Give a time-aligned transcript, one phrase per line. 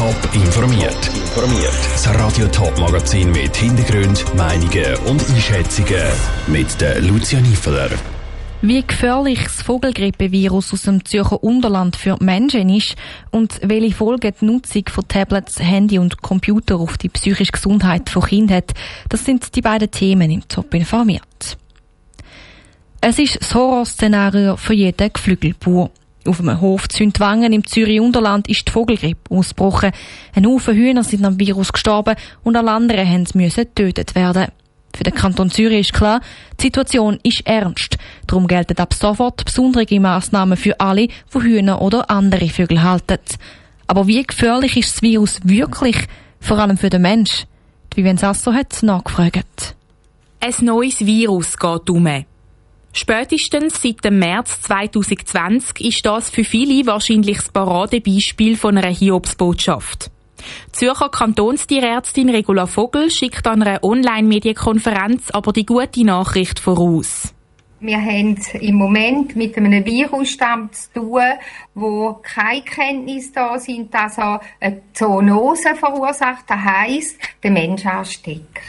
[0.00, 1.10] Top informiert.
[1.14, 1.74] Informiert.
[1.92, 6.02] Das Radio Top Magazin mit Hintergrund, Meinungen und Einschätzungen
[6.46, 7.90] mit der Lucia Niefeler.
[8.62, 12.96] Wie gefährlich das Vogelgrippevirus aus dem Zürcher Unterland für Menschen ist
[13.30, 18.22] und welche Folgen die Nutzung von Tablets, Handy und Computer auf die psychische Gesundheit von
[18.22, 18.72] Kindern hat,
[19.10, 21.58] das sind die beiden Themen im Top informiert.
[23.02, 25.90] Es ist das Horrorszenario für jeden Geflügelbauer.
[26.26, 29.92] Auf einem Hof Zündwangen im Zürich Unterland ist die Vogelgrippe ausgebrochen.
[30.34, 34.48] Ein Haufen Hühner sind am Virus gestorben und alle anderen mussten getötet werden.
[34.94, 36.20] Für den Kanton Zürich ist klar,
[36.58, 37.96] die Situation ist ernst.
[38.26, 43.18] Darum gelten ab sofort besondere Massnahmen für alle, die Hühner oder andere Vögel halten.
[43.86, 45.96] Aber wie gefährlich ist das Virus wirklich,
[46.38, 47.46] vor allem für den Mensch?
[47.92, 49.74] Die Vivian Sasso hat nachgefragt.
[50.40, 52.24] Ein neues Virus geht um.
[52.92, 60.10] Spätestens seit dem März 2020 ist das für viele wahrscheinlich das Paradebeispiel von einer Hiobsbotschaft.
[60.72, 67.34] Zürcher Kantonstierärztin Regula Vogel schickt an einer Online-Medienkonferenz aber die gute Nachricht voraus.
[67.82, 71.22] Wir haben im Moment mit einem Virusstamm zu tun,
[71.74, 76.44] wo keine Kenntnis da sind, dass er eine Zoonose verursacht.
[76.46, 78.60] Das heisst, der Mensch ansteckt.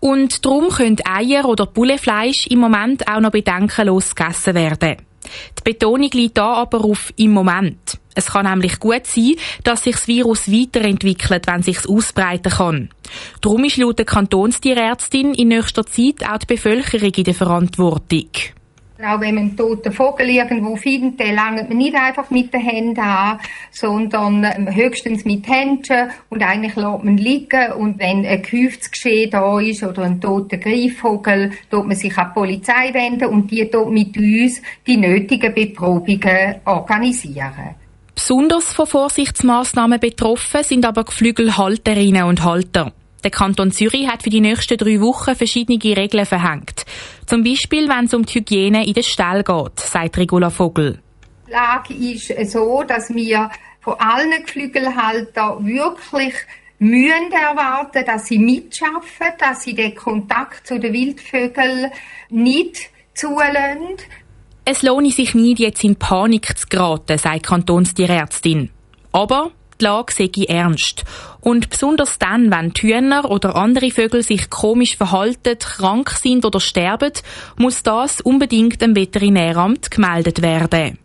[0.00, 4.96] Und darum können Eier oder Bullefleisch im Moment auch noch bedenkenlos gegessen werden.
[5.58, 7.98] Die Betonung liegt da aber auf im Moment.
[8.14, 12.90] Es kann nämlich gut sein, dass sich das Virus weiterentwickelt, wenn sich ausbreiten kann.
[13.40, 18.28] Darum ist laut der Kantonstierärztin in nächster Zeit auch die Bevölkerung in der Verantwortung.
[19.04, 22.60] Auch wenn man einen toten Vogel irgendwo findet, den langt man nicht einfach mit den
[22.60, 23.38] Händen an,
[23.70, 29.58] sondern ähm, höchstens mit Händchen und eigentlich lässt man liegen und wenn ein Geschehen da
[29.58, 33.90] ist oder ein toter Greifvogel, tut man sich an die Polizei wenden und die tut
[33.90, 37.76] mit uns die nötigen Beprobungen organisieren.
[38.14, 42.92] Besonders von Vorsichtsmaßnahmen betroffen sind aber Geflügelhalterinnen und Halter.
[43.22, 46.84] Der Kanton Zürich hat für die nächsten drei Wochen verschiedene Regeln verhängt.
[47.26, 51.00] Zum Beispiel, wenn es um die Hygiene in den Stall geht, sagt Regula Vogel.
[51.46, 53.50] Die Lage ist so, dass wir
[53.80, 56.34] von allen Geflügelhaltern wirklich
[56.78, 61.90] müssen erwarten, dass sie mitschaffen, dass sie den Kontakt zu den Wildvögeln
[62.30, 63.96] nicht zulassen.
[64.64, 68.70] Es lohne sich nicht, jetzt in Panik zu geraten, sagt Kantonstierärztin.
[69.12, 69.50] Aber
[69.80, 71.04] die Lage sei ernst.
[71.40, 76.60] Und besonders dann, wenn die Hühner oder andere Vögel sich komisch verhalten, krank sind oder
[76.60, 77.12] sterben,
[77.56, 80.98] muss das unbedingt dem Veterinäramt gemeldet werden.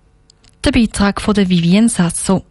[0.63, 2.43] Der Beitrag von der Vivien Sasso.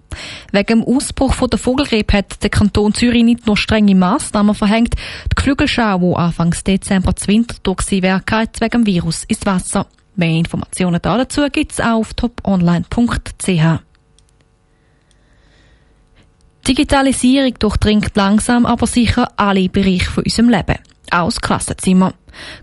[0.53, 4.95] Wegen dem Ausbruch von der Vogelgrippe hat der Kanton Zürich nicht nur strenge Massnahmen verhängt.
[4.95, 9.87] Die Geflügelschau, die Anfangs Dezember zu Winter durch sie wäre, wegen dem Virus ins Wasser.
[10.17, 13.81] Mehr Informationen dazu gibt es auf toponline.ch.
[16.66, 20.78] Digitalisierung durchdringt langsam aber sicher alle Bereiche von unserem Leben.
[21.10, 22.14] Auch das Klassenzimmer.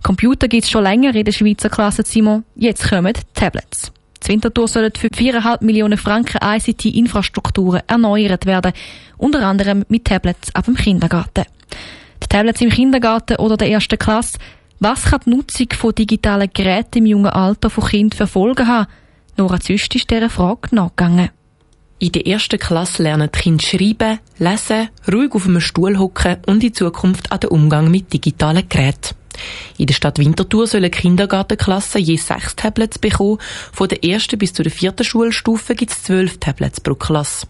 [0.02, 2.44] Computer gibt es schon länger in den Schweizer Klassenzimmer.
[2.56, 3.92] Jetzt kommen Tablets.
[4.20, 8.74] Das Winterthur sollen für 4,5 Millionen Franken ICT-Infrastrukturen erneuert werden.
[9.18, 11.46] Unter anderem mit Tablets ab dem Kindergarten.
[12.24, 14.38] Die Tablets im Kindergarten oder der ersten Klasse.
[14.80, 18.88] Was kann die Nutzung von digitalen Geräten im jungen Alter von Kindern für Folgen haben?
[19.38, 21.30] Nora Züst ist dieser Frage nachgegangen.
[22.02, 26.64] In der ersten Klasse lernen die Kinder schreiben, lesen, ruhig auf einem Stuhl hocken und
[26.64, 29.14] in Zukunft an den Umgang mit digitalen Geräten.
[29.78, 33.38] In der Stadt Winterthur sollen Kindergartenklassen je sechs Tablets bekommen.
[33.72, 37.46] Von der ersten bis zur vierten Schulstufe gibt es zwölf Tablets pro Klasse.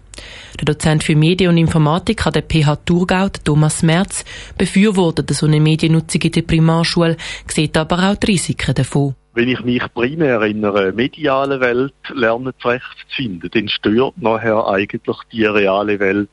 [0.59, 4.25] Der Dozent für Medien und Informatik an der PH Thurgau, Thomas Merz,
[4.57, 7.15] befürwortet so eine Mediennutzung in der Primarschule,
[7.47, 9.15] sieht aber auch die Risiken davon.
[9.33, 15.45] Wenn ich mich primär in einer medialen Welt lerne zurechtzufinden, dann stört nachher eigentlich die
[15.45, 16.29] reale Welt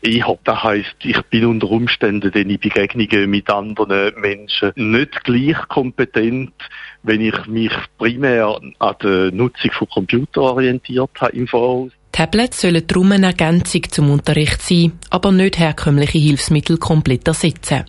[0.00, 0.38] eher.
[0.44, 6.52] Das heisst, ich bin unter Umständen dann in Begegnungen mit anderen Menschen nicht gleich kompetent,
[7.02, 11.90] wenn ich mich primär an der Nutzung von Computer orientiert habe im Voraus.
[12.12, 17.84] Tablets sollen darum eine Ergänzung zum Unterricht sein, aber nicht herkömmliche Hilfsmittel komplett ersetzen.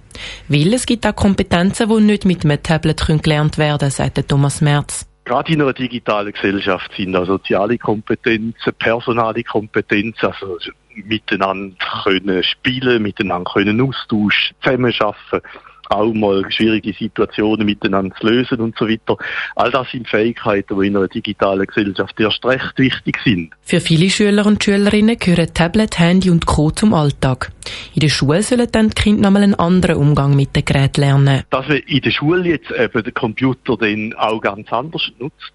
[0.47, 4.61] Weil es gibt auch Kompetenzen, die nicht mit einem Tablet gelernt werden können, sagt Thomas
[4.61, 5.05] Merz.
[5.25, 10.57] Gerade in einer digitalen Gesellschaft sind auch soziale Kompetenzen, personale Kompetenzen, also
[10.95, 15.41] miteinander können spielen, miteinander können austauschen, zusammenarbeiten,
[15.89, 19.17] auch mal schwierige Situationen miteinander zu lösen und so weiter.
[19.55, 23.53] All das sind Fähigkeiten, die in einer digitalen Gesellschaft erst recht wichtig sind.
[23.61, 26.71] Für viele Schüler und Schülerinnen gehören Tablet, Handy und Co.
[26.71, 27.51] zum Alltag.
[27.93, 31.43] In der Schule sollen dann die Kinder nochmal einen anderen Umgang mit den Geräten lernen.
[31.49, 35.53] Dass man in der Schule jetzt eben den Computer dann auch ganz anders nutzt,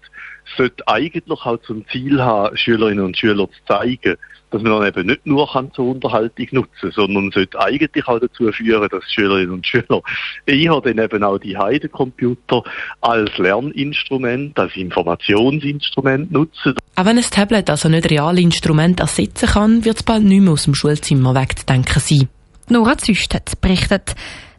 [0.57, 4.17] sollte eigentlich auch zum Ziel haben, Schülerinnen und Schüler zu zeigen,
[4.53, 8.51] dass man dann eben nicht nur kann zur Unterhaltung nutzen sondern sollte eigentlich auch dazu
[8.51, 10.01] führen, dass Schülerinnen und Schüler
[10.45, 12.63] eher dann eben auch die Heidecomputer
[13.01, 16.75] als Lerninstrument, als Informationsinstrument nutzen.
[16.95, 20.53] Auch wenn ein Tablet also nicht reale Instrument ersetzen kann, wird es bald nicht mehr
[20.53, 22.29] aus dem Schulzimmer wegzudenken sein.
[22.69, 24.15] Nora Züst hat berichtet.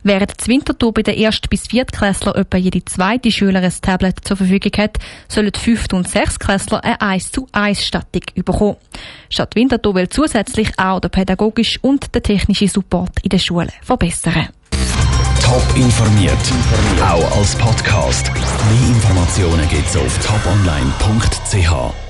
[0.07, 4.37] Während das Winterthur bei den Erst- bis Viertklässler etwa jede zweite Schüler ein Tablet zur
[4.37, 4.99] Verfügung hat,
[5.29, 8.77] sollen Fünft- und Sechstklässler eine 1 zu 1 Stattung bekommen.
[9.31, 14.49] Stadt Winterthur will zusätzlich auch den pädagogischen und den technischen Support in den Schulen verbessern.
[15.43, 16.37] Top informiert,
[17.01, 18.31] auch als Podcast.
[18.35, 22.04] Mehr Informationen gibt's auf toponline.ch.